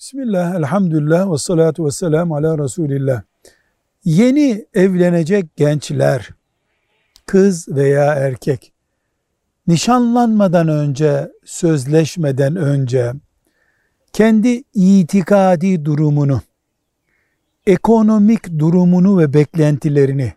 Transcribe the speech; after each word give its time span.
Bismillah, 0.00 0.54
elhamdülillah 0.54 1.32
ve 1.32 1.38
salatu 1.38 1.86
ve 1.86 1.90
selamu 1.90 2.36
ala 2.36 2.58
Resulillah. 2.58 3.22
Yeni 4.04 4.66
evlenecek 4.74 5.56
gençler, 5.56 6.30
kız 7.26 7.68
veya 7.68 8.14
erkek, 8.14 8.72
nişanlanmadan 9.66 10.68
önce, 10.68 11.32
sözleşmeden 11.44 12.56
önce, 12.56 13.12
kendi 14.12 14.62
itikadi 14.74 15.84
durumunu, 15.84 16.40
ekonomik 17.66 18.58
durumunu 18.58 19.18
ve 19.18 19.34
beklentilerini, 19.34 20.32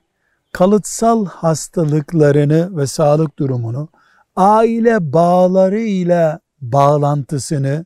kalıtsal 0.52 1.26
hastalıklarını 1.26 2.78
ve 2.78 2.88
sağlık 2.88 3.40
durumunu, 3.40 3.90
aile 4.36 5.14
bağlarıyla 5.14 6.40
bağlantısını 6.62 7.86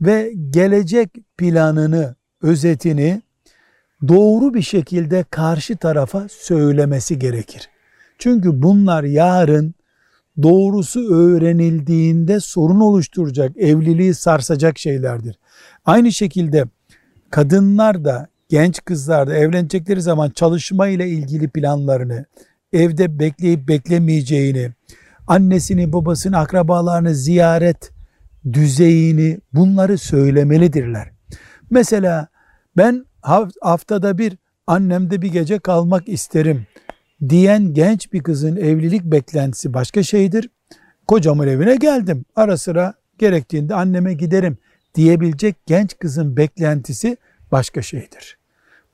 ve 0.00 0.32
gelecek 0.50 1.10
planını, 1.38 2.14
özetini 2.42 3.22
doğru 4.08 4.54
bir 4.54 4.62
şekilde 4.62 5.24
karşı 5.30 5.76
tarafa 5.76 6.26
söylemesi 6.28 7.18
gerekir. 7.18 7.68
Çünkü 8.18 8.62
bunlar 8.62 9.04
yarın 9.04 9.74
doğrusu 10.42 11.14
öğrenildiğinde 11.14 12.40
sorun 12.40 12.80
oluşturacak, 12.80 13.56
evliliği 13.56 14.14
sarsacak 14.14 14.78
şeylerdir. 14.78 15.38
Aynı 15.84 16.12
şekilde 16.12 16.64
kadınlar 17.30 18.04
da 18.04 18.28
genç 18.48 18.84
kızlar 18.84 19.28
da 19.28 19.36
evlenecekleri 19.36 20.02
zaman 20.02 20.30
çalışma 20.30 20.88
ile 20.88 21.08
ilgili 21.08 21.48
planlarını, 21.48 22.24
evde 22.72 23.18
bekleyip 23.18 23.68
beklemeyeceğini, 23.68 24.70
annesini, 25.26 25.92
babasını, 25.92 26.38
akrabalarını 26.38 27.14
ziyaret 27.14 27.92
düzeyini 28.52 29.38
bunları 29.52 29.98
söylemelidirler. 29.98 31.08
Mesela 31.70 32.28
ben 32.76 33.06
haftada 33.60 34.18
bir 34.18 34.36
annemde 34.66 35.22
bir 35.22 35.32
gece 35.32 35.58
kalmak 35.58 36.08
isterim 36.08 36.66
diyen 37.28 37.74
genç 37.74 38.12
bir 38.12 38.22
kızın 38.22 38.56
evlilik 38.56 39.04
beklentisi 39.04 39.74
başka 39.74 40.02
şeydir. 40.02 40.50
Kocamın 41.06 41.48
evine 41.48 41.76
geldim. 41.76 42.24
Ara 42.36 42.56
sıra 42.56 42.94
gerektiğinde 43.18 43.74
anneme 43.74 44.14
giderim 44.14 44.58
diyebilecek 44.94 45.56
genç 45.66 45.98
kızın 45.98 46.36
beklentisi 46.36 47.16
başka 47.52 47.82
şeydir. 47.82 48.38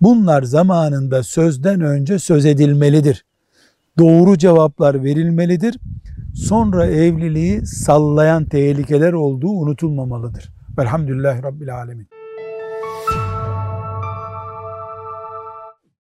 Bunlar 0.00 0.42
zamanında 0.42 1.22
sözden 1.22 1.80
önce 1.80 2.18
söz 2.18 2.46
edilmelidir. 2.46 3.24
Doğru 3.98 4.38
cevaplar 4.38 5.04
verilmelidir. 5.04 5.78
Sonra 6.34 6.86
evliliği 6.86 7.66
sallayan 7.66 8.44
tehlikeler 8.44 9.12
olduğu 9.12 9.50
unutulmamalıdır. 9.50 10.52
Velhamdülillahi 10.78 11.42
Rabbil 11.42 11.74
Alemin. 11.74 12.08